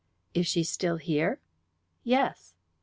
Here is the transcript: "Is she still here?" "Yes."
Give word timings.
"Is 0.33 0.47
she 0.47 0.63
still 0.63 0.97
here?" 0.97 1.39
"Yes." 2.03 2.55